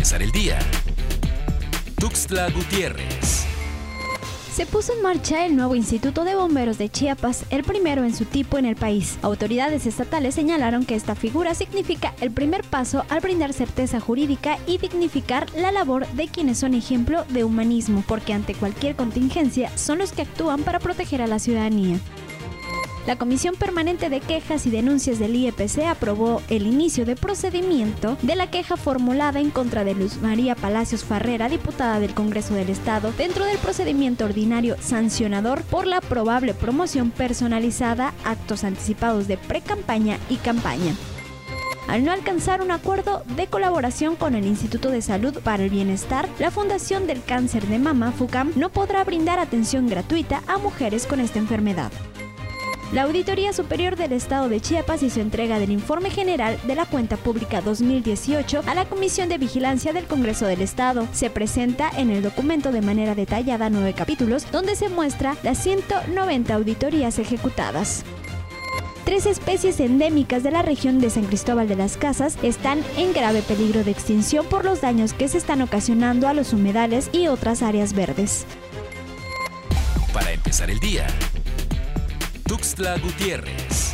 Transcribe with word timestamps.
empezar 0.00 0.22
el 0.22 0.32
día. 0.32 0.58
Tuxtla 1.98 2.48
Gutiérrez. 2.48 3.44
Se 4.50 4.64
puso 4.64 4.94
en 4.94 5.02
marcha 5.02 5.44
el 5.44 5.54
nuevo 5.54 5.74
Instituto 5.74 6.24
de 6.24 6.34
Bomberos 6.34 6.78
de 6.78 6.88
Chiapas, 6.88 7.44
el 7.50 7.64
primero 7.64 8.02
en 8.02 8.14
su 8.14 8.24
tipo 8.24 8.56
en 8.56 8.64
el 8.64 8.76
país. 8.76 9.18
Autoridades 9.20 9.84
estatales 9.84 10.34
señalaron 10.34 10.86
que 10.86 10.94
esta 10.94 11.14
figura 11.14 11.54
significa 11.54 12.14
el 12.22 12.30
primer 12.30 12.64
paso 12.64 13.04
al 13.10 13.20
brindar 13.20 13.52
certeza 13.52 14.00
jurídica 14.00 14.56
y 14.66 14.78
dignificar 14.78 15.46
la 15.54 15.70
labor 15.70 16.06
de 16.12 16.28
quienes 16.28 16.56
son 16.56 16.72
ejemplo 16.72 17.26
de 17.28 17.44
humanismo, 17.44 18.02
porque 18.08 18.32
ante 18.32 18.54
cualquier 18.54 18.96
contingencia 18.96 19.70
son 19.76 19.98
los 19.98 20.12
que 20.12 20.22
actúan 20.22 20.62
para 20.62 20.78
proteger 20.78 21.20
a 21.20 21.26
la 21.26 21.38
ciudadanía. 21.38 22.00
La 23.06 23.16
Comisión 23.16 23.54
Permanente 23.54 24.10
de 24.10 24.20
Quejas 24.20 24.66
y 24.66 24.70
Denuncias 24.70 25.18
del 25.18 25.34
IEPC 25.34 25.86
aprobó 25.88 26.42
el 26.48 26.66
inicio 26.66 27.06
de 27.06 27.16
procedimiento 27.16 28.18
de 28.20 28.36
la 28.36 28.50
queja 28.50 28.76
formulada 28.76 29.40
en 29.40 29.50
contra 29.50 29.84
de 29.84 29.94
Luz 29.94 30.18
María 30.20 30.54
Palacios 30.54 31.04
Farrera, 31.04 31.48
diputada 31.48 31.98
del 31.98 32.12
Congreso 32.12 32.54
del 32.54 32.68
Estado, 32.68 33.12
dentro 33.16 33.46
del 33.46 33.56
procedimiento 33.58 34.26
ordinario 34.26 34.76
sancionador 34.80 35.62
por 35.62 35.86
la 35.86 36.02
probable 36.02 36.52
promoción 36.52 37.10
personalizada, 37.10 38.12
actos 38.24 38.64
anticipados 38.64 39.26
de 39.26 39.38
pre-campaña 39.38 40.18
y 40.28 40.36
campaña 40.36 40.94
al 41.88 42.04
no 42.04 42.12
alcanzar 42.12 42.62
un 42.62 42.70
acuerdo 42.70 43.24
de 43.34 43.48
colaboración 43.48 44.14
con 44.14 44.36
el 44.36 44.46
Instituto 44.46 44.90
de 44.90 45.02
Salud 45.02 45.36
para 45.42 45.64
el 45.64 45.70
Bienestar, 45.70 46.28
la 46.38 46.52
Fundación 46.52 47.08
del 47.08 47.20
Cáncer 47.24 47.66
de 47.66 47.80
Mama, 47.80 48.12
FUCAM, 48.12 48.52
no 48.54 48.68
podrá 48.68 49.02
brindar 49.02 49.40
atención 49.40 49.88
gratuita 49.88 50.40
a 50.46 50.58
mujeres 50.58 51.08
con 51.08 51.18
esta 51.18 51.40
enfermedad. 51.40 51.90
La 52.92 53.02
Auditoría 53.02 53.52
Superior 53.52 53.94
del 53.94 54.12
Estado 54.12 54.48
de 54.48 54.60
Chiapas 54.60 55.04
hizo 55.04 55.20
entrega 55.20 55.60
del 55.60 55.70
Informe 55.70 56.10
General 56.10 56.58
de 56.64 56.74
la 56.74 56.86
Cuenta 56.86 57.16
Pública 57.16 57.60
2018 57.60 58.62
a 58.66 58.74
la 58.74 58.84
Comisión 58.86 59.28
de 59.28 59.38
Vigilancia 59.38 59.92
del 59.92 60.06
Congreso 60.06 60.44
del 60.46 60.60
Estado. 60.60 61.06
Se 61.12 61.30
presenta 61.30 61.88
en 61.96 62.10
el 62.10 62.20
documento 62.20 62.72
de 62.72 62.82
manera 62.82 63.14
detallada 63.14 63.70
nueve 63.70 63.94
capítulos 63.94 64.50
donde 64.50 64.74
se 64.74 64.88
muestra 64.88 65.36
las 65.44 65.62
190 65.62 66.52
auditorías 66.52 67.20
ejecutadas. 67.20 68.02
Tres 69.04 69.24
especies 69.26 69.78
endémicas 69.78 70.42
de 70.42 70.50
la 70.50 70.62
región 70.62 71.00
de 71.00 71.10
San 71.10 71.26
Cristóbal 71.26 71.68
de 71.68 71.76
las 71.76 71.96
Casas 71.96 72.38
están 72.42 72.82
en 72.96 73.12
grave 73.12 73.42
peligro 73.42 73.84
de 73.84 73.92
extinción 73.92 74.46
por 74.46 74.64
los 74.64 74.80
daños 74.80 75.12
que 75.12 75.28
se 75.28 75.38
están 75.38 75.62
ocasionando 75.62 76.26
a 76.26 76.34
los 76.34 76.52
humedales 76.52 77.08
y 77.12 77.28
otras 77.28 77.62
áreas 77.62 77.92
verdes. 77.92 78.46
Para 80.12 80.32
empezar 80.32 80.72
el 80.72 80.80
día, 80.80 81.06
Tuxtla 82.60 82.98
Gutiérrez. 82.98 83.89